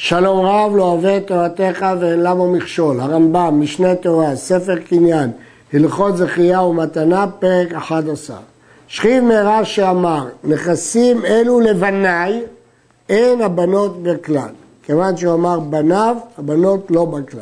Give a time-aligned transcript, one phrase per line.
[0.00, 3.00] שלום רב לא אוהב את תורתך ואין למה מכשול.
[3.00, 5.30] הרמב"ם, משנה תורה, ספר קניין,
[5.72, 8.36] הלכות זכייה ומתנה, פרק 11.
[8.88, 12.42] שכיב מרע שאמר, נכסים אלו לבניי,
[13.08, 14.48] אין הבנות בכלל.
[14.82, 17.40] כיוון שהוא אמר בניו, הבנות לא בכלל.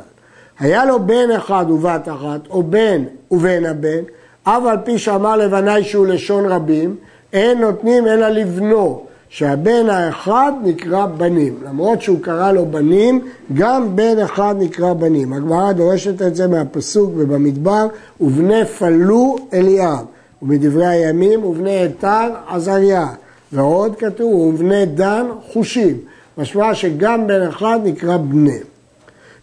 [0.58, 4.02] היה לו בן אחד ובת אחת, או בן ובן הבן,
[4.44, 6.96] אף על פי שאמר לבניי שהוא לשון רבים,
[7.32, 11.58] אין נותנים אלא לבנו, שהבן האחד נקרא בנים.
[11.64, 13.20] למרות שהוא קרא לו בנים,
[13.54, 15.32] גם בן אחד נקרא בנים.
[15.32, 17.86] הגמרא דורשת את זה מהפסוק ובמדבר,
[18.20, 20.04] ובני פלו אליאב,
[20.42, 23.06] ומדברי הימים, ובני איתר עזריה.
[23.52, 25.98] ועוד כתוב, ובני דן חושים.
[26.38, 28.58] משמע שגם בן אחד נקרא בני.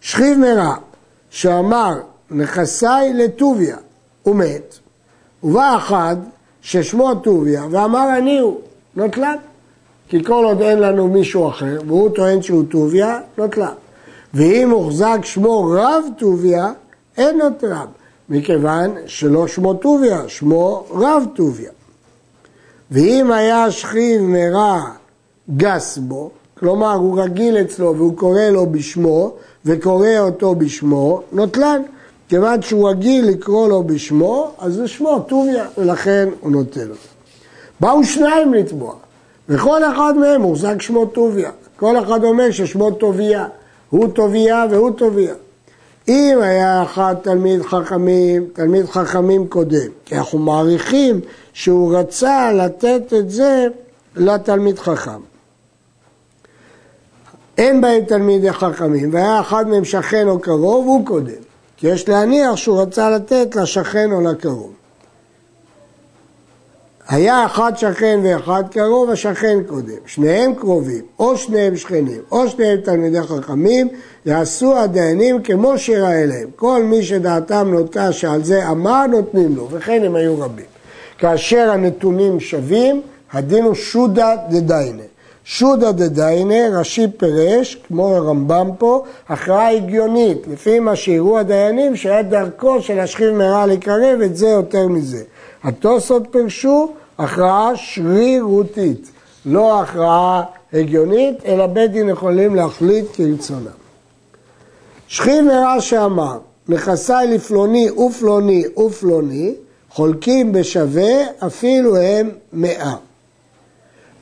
[0.00, 0.74] שכיב מרע,
[1.30, 3.76] שאמר נכסי לטוביה,
[4.22, 4.78] הוא מת.
[5.42, 6.16] ובא אחד
[6.62, 8.60] ששמו טוביה, ואמר אני הוא,
[8.96, 9.36] נוטלן.
[10.08, 13.72] כי כל עוד אין לנו מישהו אחר, והוא טוען שהוא טוביה, נוטלן.
[14.34, 16.72] ואם הוחזק שמו רב טוביה,
[17.16, 17.86] אין נוטרם,
[18.28, 21.70] מכיוון שלא שמו טוביה, שמו רב טוביה.
[22.90, 24.82] ואם היה שכיב מרע
[25.56, 29.32] גס בו, כלומר הוא רגיל אצלו והוא קורא לו בשמו
[29.64, 31.82] וקורא אותו בשמו, נוטלן.
[32.28, 37.08] כיוון שהוא רגיל לקרוא לו בשמו, אז זה שמו טוביה, ולכן הוא נוטל אותו.
[37.80, 38.94] באו שניים לתבוע,
[39.48, 41.50] וכל אחד מהם מוחזק שמו טוביה.
[41.76, 43.46] כל אחד אומר ששמו טוביה,
[43.90, 45.34] הוא טוביה והוא טוביה.
[46.08, 51.20] אם היה אחד תלמיד חכמים, תלמיד חכמים קודם, כי אנחנו מעריכים
[51.52, 53.66] שהוא רצה לתת את זה
[54.16, 55.20] לתלמיד חכם.
[57.58, 61.42] אין בהם תלמידי חכמים, והיה אחד מהם שכן או קרוב, הוא קודם.
[61.76, 64.72] כי יש להניח שהוא רצה לתת לשכן או לקרוב.
[67.08, 69.94] היה אחד שכן ואחד קרוב, השכן קודם.
[70.06, 73.88] שניהם קרובים, או שניהם שכנים, או שניהם תלמידי חכמים,
[74.26, 76.48] יעשו הדיינים כמו שיראה להם.
[76.56, 80.64] כל מי שדעתם נוטה שעל זה אמר, נותנים לו, וכן הם היו רבים.
[81.18, 85.02] כאשר הנתונים שווים, הדין הוא שודא דדיינה.
[85.44, 92.82] שודא דדיינה, רש"י פירש, כמו הרמב"ם פה, הכרעה הגיונית, לפי מה שהראו הדיינים, שהיה דרכו
[92.82, 95.22] של השכיב מרע לקרב את זה יותר מזה.
[95.64, 99.10] התוספות פירשו הכרעה שרירותית,
[99.46, 100.42] לא הכרעה
[100.72, 103.66] הגיונית, אלא בית דין יכולים להחליט כרצונם.
[105.08, 106.38] שכיב מרע שאמר,
[106.68, 109.54] נכסי לפלוני ופלוני ופלוני,
[109.90, 112.94] חולקים בשווה אפילו הם מאה.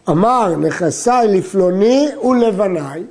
[0.08, 3.02] אמר נכסי לפלוני ולבניי,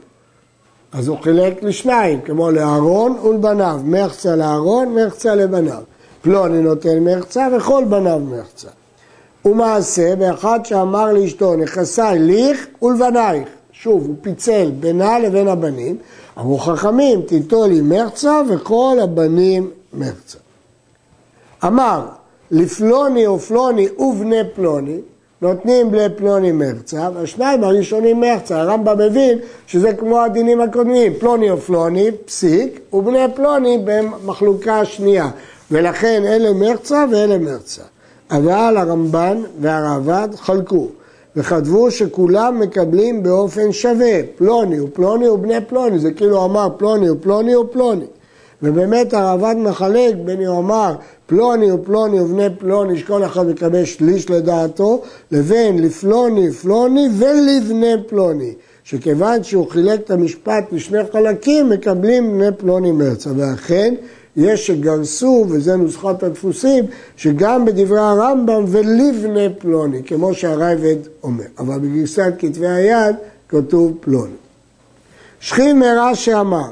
[0.94, 5.84] אז הוא חילק לשניים, כמו לאהרון ולבניו, מחצה לאהרון, מחצה לבניו.
[6.22, 8.68] פלוני נותן מחצה וכל בניו מחצה.
[9.46, 13.48] ומעשה באחד שאמר לאשתו נכסי ליך ולבנייך.
[13.72, 15.98] שוב, הוא פיצל בינה לבין הבנים.
[16.40, 20.38] אמרו חכמים, תיטולי מחצה וכל הבנים מחצה.
[21.66, 22.06] אמר,
[22.52, 24.98] לפלוני או פלוני ובני פלוני,
[25.42, 28.62] נותנים בני פלוני מרצה, והשניים הראשונים מרצה.
[28.62, 35.30] הרמב"ם מבין שזה כמו הדינים הקודמים, פלוני או פלוני, פסיק, ובני פלוני במחלוקה השנייה.
[35.72, 37.82] ולכן אלה מרצה ואלה מרצה.
[38.32, 40.88] אבל הרמב"ן והרעב"ד חלקו
[41.36, 48.06] וכתבו שכולם מקבלים באופן שווה, פלוני ופלוני ובני פלוני, זה כאילו אמר פלוני ופלוני ופלוני.
[48.64, 50.96] ובאמת הרעב"ד מחלק בין הוא אמר
[51.26, 55.02] פלוני ופלוני ובני פלוני, שכל אחד מקבל שליש לדעתו,
[55.32, 58.53] לבין לפלוני פלוני ולבני פלוני.
[58.84, 63.30] שכיוון שהוא חילק את המשפט לשני חלקים, מקבלים בני פלוני מרצה.
[63.36, 63.94] ואכן,
[64.38, 66.86] יש שגרסו, וזה נוסחת הדפוסים,
[67.18, 71.46] שגם בדברי הרמב"ם ולבני פלוני, כמו שהרייבד אומר.
[71.59, 73.16] אבל בגרסת כתבי היד
[73.50, 74.34] כתוב פלוני.
[75.40, 76.72] שכיב מרע שאמר,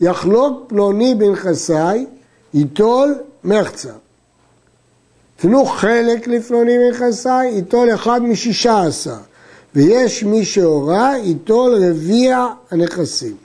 [0.00, 2.06] יחלוק פלוני בנכסי,
[2.54, 3.14] ייטול
[3.44, 3.92] מחצה.
[5.36, 9.16] תנו חלק לפלוני בנכסי, ייטול אחד משישה עשר.
[9.74, 13.36] ויש מי שהורה, ייטול רביע הנכסים.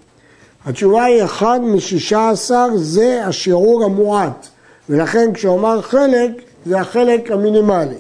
[0.66, 4.48] התשובה היא אחד משישה עשר זה השיעור המועט
[4.90, 6.32] ולכן כשאומר חלק
[6.66, 7.96] זה החלק המינימלי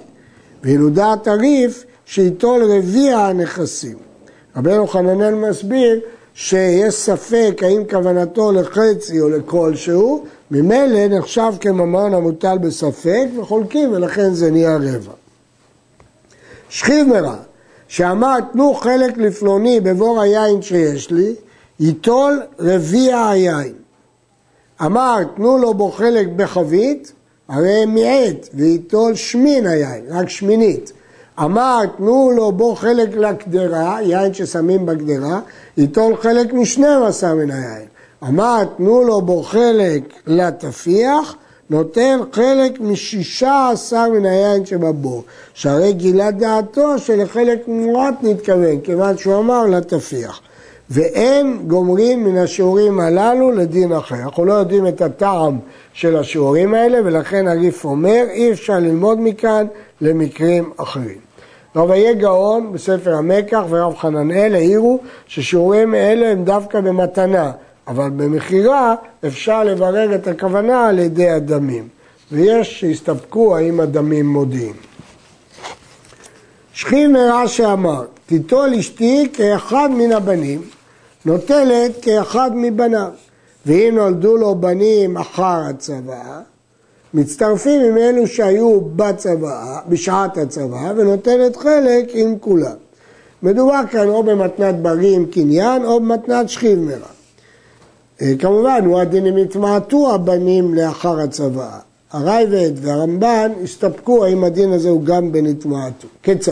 [0.63, 3.97] ואילו דעת הריף שייטול רביע הנכסים.
[4.55, 5.99] רבנו חננאל מסביר
[6.33, 14.51] שיש ספק האם כוונתו לחצי או לכלשהו, ממילא נחשב כממון המוטל בספק וחולקים ולכן זה
[14.51, 15.11] נהיה רבע.
[16.69, 17.35] שכיב מרע,
[17.87, 21.35] שאמר תנו חלק לפלוני בבור היין שיש לי,
[21.79, 23.73] ייטול רביע היין.
[24.85, 27.13] אמר, תנו לו בו חלק בחבית,
[27.47, 30.93] הרי מיעט, וייטול שמין היין, רק שמינית.
[31.39, 35.39] אמר, תנו לו בו חלק לקדרה, יין ששמים בקדרה,
[35.77, 37.87] ייטול חלק משנים עשר מן היין.
[38.23, 41.35] אמר, תנו לו בו חלק לתפיח,
[41.69, 45.23] נותן חלק משישה עשר מן היין שבבור.
[45.53, 50.41] שהרי גילה דעתו שלחלק מועט נתכוון, כיוון שהוא אמר לתפיח.
[50.89, 54.15] ואין גומרים מן השיעורים הללו לדין אחר.
[54.15, 55.59] אנחנו לא יודעים את הטעם
[55.93, 59.65] של השיעורים האלה, ולכן הריף אומר, אי אפשר ללמוד מכאן
[60.01, 61.17] למקרים אחרים.
[61.75, 67.51] רב איה גאון בספר המקח ורב חננאל העירו ששיעורים אלה הם דווקא במתנה,
[67.87, 68.95] אבל במכירה
[69.27, 71.87] אפשר לברר את הכוונה על ידי הדמים.
[72.31, 74.73] ויש שהסתפקו האם הדמים מודיעים.
[76.73, 80.61] שכיב מרע שאמר, תיטול אשתי כאחד מן הבנים,
[81.25, 83.11] נוטלת כאחד מבניו.
[83.65, 86.41] ואם נולדו לו בנים אחר הצבא,
[87.13, 92.75] מצטרפים עם אלו שהיו בצבא, בשעת הצבא, ונותנת חלק עם כולם.
[93.43, 97.07] מדובר כאן או במתנת ברי קניין או במתנת שכיב מרע.
[98.21, 101.79] אה, כמובן, הוא הדין אם יתמעטו הבנים לאחר הצבא.
[102.11, 106.07] הרייבד והרמב"ן הסתפקו האם הדין הזה הוא גם בנתמעטו.
[106.23, 106.51] כיצד?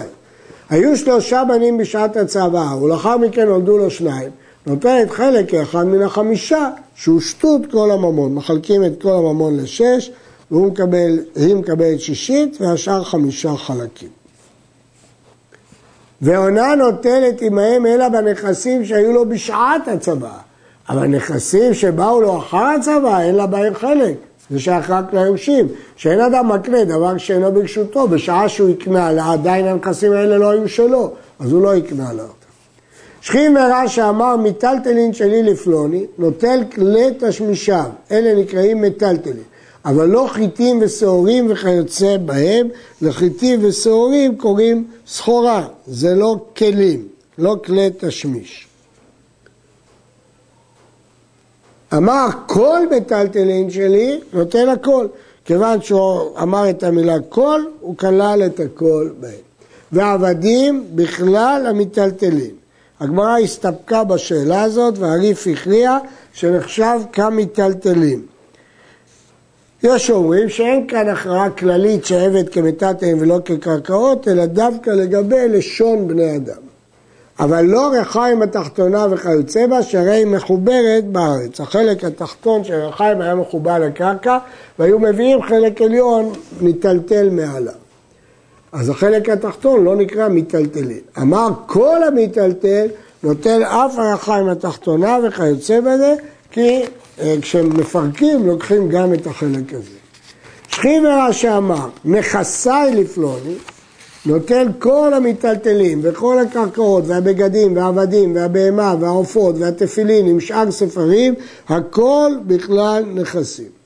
[0.69, 4.29] היו שלושה בנים בשעת הצבא, ולאחר מכן נולדו לו שניים.
[4.67, 8.35] נותנת חלק כאחד מן החמישה, שהוא שטות כל הממון.
[8.35, 10.11] מחלקים את כל הממון לשש,
[10.51, 11.19] והיא מקבל,
[11.55, 14.09] מקבלת שישית, והשאר חמישה חלקים.
[16.21, 20.37] ועונה נוטלת עמהם אלא בנכסים שהיו לו בשעת הצבא.
[20.89, 24.15] אבל נכסים שבאו לו אחר הצבא, אין לה בהם חלק.
[24.49, 25.67] זה שייך רק ליורשים.
[25.95, 30.69] שאין אדם מקנה דבר שאינו ברשותו, בשעה שהוא יקנה לה, עדיין הנכסים האלה לא היו
[30.69, 32.36] שלו, אז הוא לא יקנה לה.
[33.27, 39.43] שכיב מרע שאמר מיטלטלין שלי לפלוני, נוטל כלי תשמישיו, אלה נקראים מיטלטלין.
[39.85, 42.67] אבל לא חיטים ושעורים וכיוצא בהם,
[43.01, 47.07] לחיטים ושעורים קוראים סחורה, זה לא כלים,
[47.37, 48.67] לא כלי תשמיש.
[51.93, 55.07] אמר כל מטלטלין שלי, נותן הכל.
[55.45, 59.31] כיוון שהוא אמר את המילה כל, הוא כלל את הכל בהם.
[59.91, 62.66] ועבדים בכלל המיטלטלין.
[62.99, 65.97] הגמרא הסתפקה בשאלה הזאת והריף הכריע
[66.33, 68.25] שנחשב כמיטלטלים.
[69.83, 76.35] יש אומרים שאין כאן הכרעה כללית שעבד כמיטלטלים ולא כקרקעות, אלא דווקא לגבי לשון בני
[76.35, 76.61] אדם.
[77.39, 81.61] אבל לא רחיים התחתונה וכיוצא בה, שהרי היא מחוברת בארץ.
[81.61, 84.37] החלק התחתון של רחיים היה מחובר לקרקע,
[84.79, 87.86] והיו מביאים חלק עליון מיטלטל מעליו.
[88.79, 90.99] אז החלק התחתון לא נקרא מיטלטלין.
[91.21, 92.87] אמר כל המיטלטל
[93.23, 96.15] נוטל אף הרחיים התחתונה וכיוצא בזה,
[96.51, 96.83] כי
[97.19, 99.97] אה, כשמפרקים לוקחים גם את החלק הזה.
[100.67, 103.55] שכיב שאמר, נכסי לפלוני,
[104.25, 111.33] נוטל כל המיטלטלים וכל הקרקעות והבגדים והעבדים והבהמה והעופות והתפילין עם שאר ספרים,
[111.69, 113.77] הכל בכלל נכסים.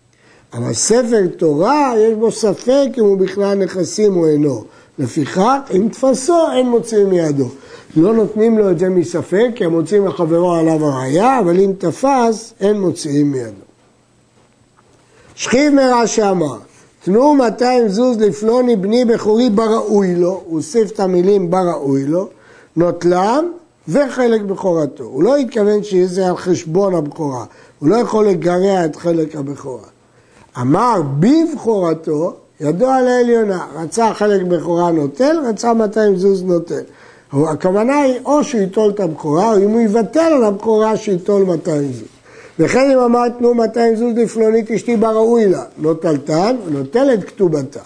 [0.54, 4.64] אבל ספר תורה, יש בו ספק אם הוא בכלל נכסים או אינו.
[5.02, 7.50] לפיכך, אם תפסו, אין מוציאים מידו.
[7.96, 12.54] לא נותנים לו את זה מספק, כי הם מוציאים לחברו עליו הראייה, אבל אם תפס,
[12.60, 13.66] אין מוציאים מידו.
[15.36, 16.58] שכיב מרע שאמר,
[17.04, 22.30] תנו 200 זוז לפלוני בני בכורי בראוי לו, הוא הוסיף את המילים בראוי לו,
[22.76, 23.52] נוטלם
[23.88, 25.04] וחלק בכורתו.
[25.04, 27.46] הוא לא התכוון שזה על חשבון הבכורה,
[27.80, 29.88] הוא לא יכול לגרע את חלק הבכורה.
[30.62, 36.82] אמר בבכורתו, ידוע לעליונה, רצה חלק בכורה נוטל, רצה 200 זוז נוטל.
[37.34, 41.92] הכוונה היא או שהוא ייטול את הבכורה, או אם הוא יבטל על הבכורה, שייטול 200
[41.92, 42.08] זוז.
[42.60, 47.80] וכן אם אמר תנו 200 זוז לפלונית אשתי בראוי לה, נוטלתן ונוטלת כתובתה.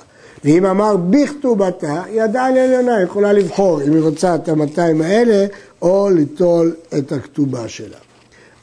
[0.44, 5.46] ואם אמר בכתובתה, ידעה לעליונה, יכולה לבחור אם היא רוצה את ה-200 האלה,
[5.82, 7.98] או ליטול את הכתובה שלה.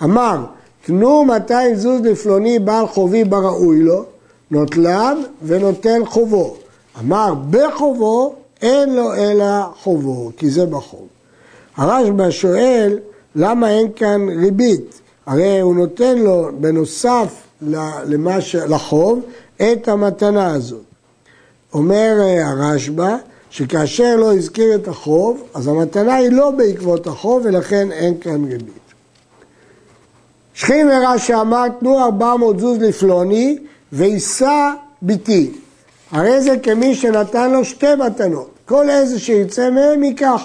[0.02, 0.45] אמר,
[0.87, 4.04] תנו 200 זוז לפלוני בעל חובי בראוי לו,
[4.52, 6.56] נוטליו ונותן חובו.
[7.00, 9.44] אמר בחובו, אין לו אלא
[9.82, 11.06] חובו, כי זה בחוב.
[11.76, 12.99] הרשב"א שואל,
[13.37, 15.00] למה אין כאן ריבית?
[15.26, 17.42] הרי הוא נותן לו בנוסף
[18.06, 18.54] למש...
[18.54, 19.21] לחוב
[19.56, 20.85] את המתנה הזאת.
[21.75, 23.16] אומר אה, הרשב"א
[23.50, 28.82] שכאשר לא הזכיר את החוב, אז המתנה היא לא בעקבות החוב ולכן אין כאן ריבית.
[30.54, 33.59] שכין מרע שאמר תנו ארבע מאות זוז לפלוני
[33.92, 34.70] ויישא
[35.02, 35.50] ביתי.
[36.11, 40.44] הרי זה כמי שנתן לו שתי מתנות, כל איזה שיצא מהם ייקח.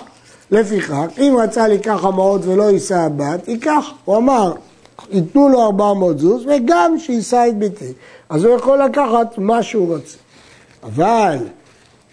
[0.51, 3.91] לפיכך, אם רצה לקח המעות ולא יישא הבת, ייקח.
[4.05, 4.53] הוא אמר,
[5.11, 7.93] ייתנו לו 400 זוז וגם שיישא את ביתי.
[8.29, 10.17] אז הוא יכול לקחת מה שהוא רוצה.
[10.83, 11.37] אבל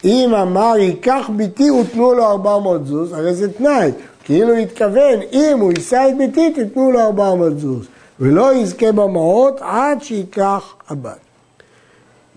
[0.05, 3.91] אם אמר ייקח ביתי ותנו לו 400 זוז, הרי זה תנאי,
[4.25, 7.87] כאילו התכוון, אם הוא יישא את ביתי תתנו לו 400 זוז,
[8.21, 11.19] ולא יזכה במעות עד שייקח הבת.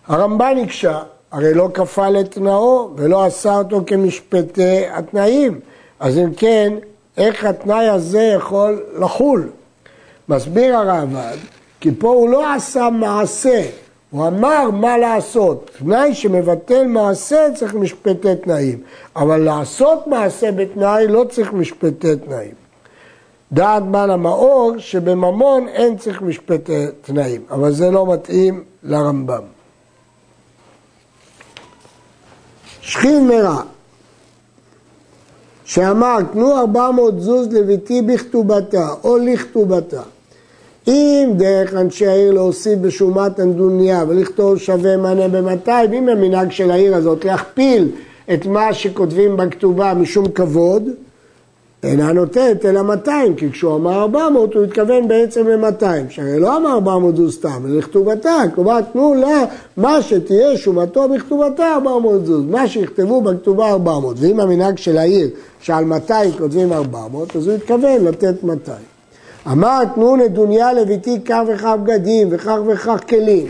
[0.08, 1.00] הרמב"ן הקשה,
[1.32, 5.60] הרי לא כפל את תנאו ולא עשה אותו כמשפטי התנאים,
[6.00, 6.74] אז אם כן,
[7.18, 9.50] איך התנאי הזה יכול לחול?
[10.30, 11.38] מסביר הרעב"ד,
[11.80, 13.62] כי פה הוא לא עשה מעשה,
[14.12, 15.72] הוא אמר מה לעשות.
[15.80, 18.80] תנאי שמבטל מעשה צריך משפטי תנאים,
[19.16, 22.67] אבל לעשות מעשה בתנאי לא צריך משפטי תנאים.
[23.52, 29.44] דעת בעל המאור שבממון אין צריך משפטי תנאים, אבל זה לא מתאים לרמב"ם.
[32.82, 33.62] שכין מרע,
[35.66, 40.02] שאמר תנו ארבע מאות זוז לביתי בכתובתה או לכתובתה
[40.88, 46.96] אם דרך אנשי העיר להוסיף בשומת הנדוניה ולכתוב שווה מנה במאתיים, אם המנהג של העיר
[46.96, 47.92] הזאת להכפיל
[48.34, 50.84] את מה שכותבים בכתובה משום כבוד,
[51.88, 56.74] אינה נותנת אלא 200, כי כשהוא אמר 400 הוא התכוון בעצם ל-200, שהרי לא אמר
[56.74, 59.44] 400 זוז סתם, אלא לכתובתה, כלומר תנו לה
[59.78, 65.30] מה שתהיה שומתו בכתובתה 400 זוז, מה שיכתבו בכתובה 400, ואם המנהג של העיר
[65.62, 68.78] שעל 200 כותבים 400, אז הוא התכוון לתת 200.
[69.52, 73.48] אמר תנו נדוניה לביתי כך וכך בגדים וכך וכך כלים.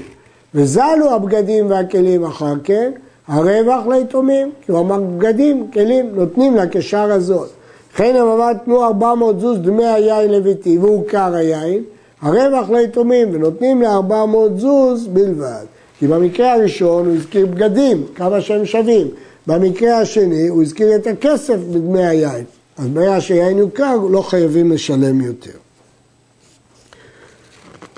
[0.55, 2.91] וזלו הבגדים והכלים אחר כן,
[3.27, 7.49] הרווח ליתומים, כי הוא אמר בגדים, כלים, נותנים לה כשאר הזאת.
[7.97, 11.83] וכן אם אמר תנו 400 זוז דמי היין לביתי והוכר היין,
[12.21, 15.65] הרווח ליתומים ונותנים לה 400 זוז בלבד.
[15.99, 19.07] כי במקרה הראשון הוא הזכיר בגדים, כמה שהם שווים.
[19.47, 22.43] במקרה השני הוא הזכיר את הכסף בדמי היין.
[22.77, 25.57] אז ברגע שיין יוכר לא חייבים לשלם יותר.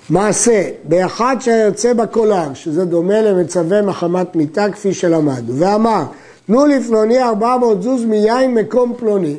[0.09, 6.03] מעשה, באחד שיוצא בקולר, שזה דומה למצווה מחמת מיתה כפי שלמדנו, ואמר,
[6.47, 9.35] תנו לפלוני ארבע מאות זוז מיין מקום פלוני.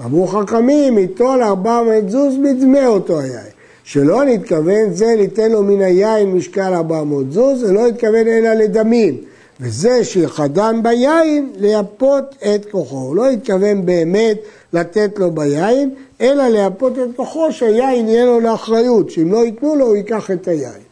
[0.00, 3.54] אמרו חכמים, ייטול ארבע מאות זוז מדמה אותו היין.
[3.84, 8.54] שלא נתכוון זה ליתן לו מן היין משקל ארבע מאות זוז, זה לא התכוון אלא
[8.54, 9.16] לדמים.
[9.60, 12.96] וזה שיחדן ביין, לייפות את כוחו.
[12.96, 14.36] הוא לא התכוון באמת
[14.72, 19.86] לתת לו ביין, אלא לייפות את כוחו שהיין יהיה לו לאחריות, שאם לא ייתנו לו
[19.86, 20.82] הוא ייקח את היין.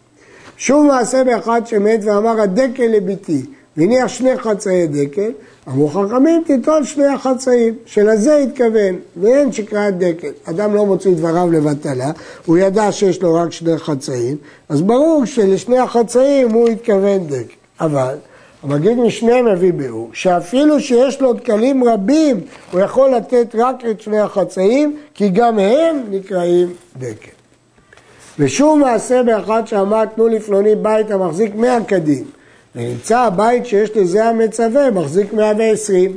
[0.57, 3.43] שוב מעשה באחד שמת ואמר הדקל לביתי,
[3.76, 5.31] והניח שני חצאי דקל,
[5.69, 10.31] אמרו חכמים תיטול שני החצאים, שלזה התכוון, ואין שקראת דקל.
[10.45, 12.11] אדם לא מוציא דבריו לבטלה,
[12.47, 14.37] הוא ידע שיש לו רק שני חצאים,
[14.69, 17.55] אז ברור שלשני החצאים הוא התכוון דקל.
[17.81, 18.14] אבל
[18.62, 22.41] המגיד משנה מביא ביאור, שאפילו שיש לו דקלים רבים,
[22.73, 27.31] הוא יכול לתת רק את שני החצאים, כי גם הם נקראים דקל.
[28.38, 32.25] ושוב מעשה באחד שאמר תנו לפלוני בית המחזיק מאה קדים,
[32.76, 36.17] ונמצא הבית שיש לזה המצווה, מחזיק מאה ועשרים.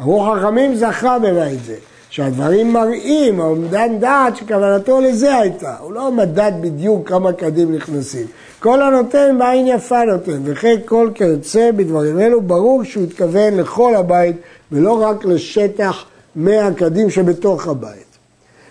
[0.00, 1.74] אמרו חכמים זכה בבית זה,
[2.10, 8.26] שהדברים מראים, האומדן דעת שכוונתו לזה הייתה, הוא לא מדד בדיוק כמה קדים נכנסים.
[8.60, 14.36] כל הנותן בעין יפה נותן, וכן כל כיוצא בדברים אלו, ברור שהוא התכוון לכל הבית
[14.72, 16.04] ולא רק לשטח
[16.36, 18.08] מאה קדים שבתוך הבית.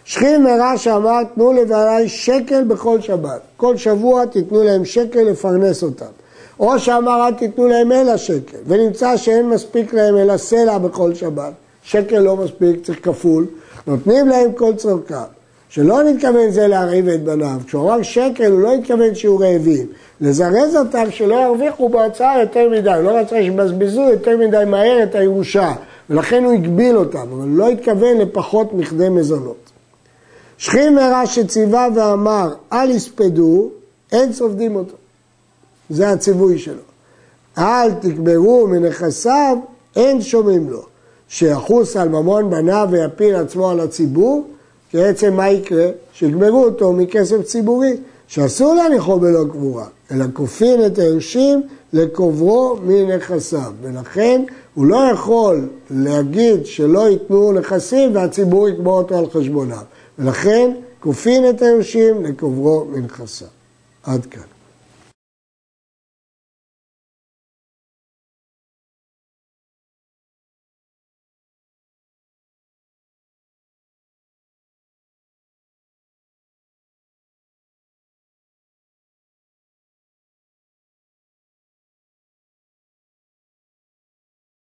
[0.06, 3.42] שכין מרע שאמר, תנו לבעלי שקל בכל שבת.
[3.58, 6.06] כל שבוע תיתנו להם שקל לפרנס אותם.
[6.60, 11.54] או שאמר, אל תיתנו להם אלא שקל, ונמצא שאין מספיק להם אלא סלע בכל שבת.
[11.84, 13.46] שקל לא מספיק, צריך כפול.
[13.88, 15.16] נותנים להם כל צורכם.
[15.70, 17.58] שלא נתכוון זה להרעיב את בניו.
[17.68, 19.86] כשהוא אמר שקל, הוא לא התכוון שיהיו רעבים.
[20.22, 23.00] לזרז אותם שלא ירוויחו בהוצאה יותר מדי.
[23.04, 25.74] לא רצה שיבזבזו יותר מדי מהר את הירושה.
[26.10, 29.72] ולכן הוא הגביל אותם, אבל לא התכוון לפחות מכדי מזונות.
[30.58, 33.70] שכין מרע שציווה ואמר, אל יספדו,
[34.12, 34.96] אין סופדים אותו.
[35.90, 36.82] זה הציווי שלו.
[37.58, 39.58] אל תקברו מנכסיו,
[39.96, 40.82] אין שומעים לו.
[41.30, 44.48] שיחוס על ממון בניו ויפיל עצמו על הציבור,
[44.90, 45.90] כי בעצם מה יקרה?
[46.14, 51.62] שיגמרו אותו מכסף ציבורי, שאסור להניחו בלא קבורה, אלא כופין את היורשים
[51.94, 53.72] לקוברו מנכסיו.
[53.82, 54.42] ולכן
[54.74, 59.84] הוא לא יכול להגיד שלא ייתנו נכסים והציבור יקבור אותו על חשבונם.
[60.20, 63.48] ולכן כופין את היורשים לקוברו מנכסיו.
[64.04, 64.57] עד כאן.